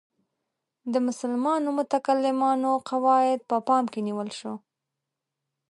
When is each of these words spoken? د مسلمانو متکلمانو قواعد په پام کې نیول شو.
د 0.93 0.95
مسلمانو 1.07 1.67
متکلمانو 1.79 2.71
قواعد 2.89 3.39
په 3.49 3.57
پام 3.67 3.83
کې 3.93 3.99
نیول 4.07 4.29
شو. 4.39 4.53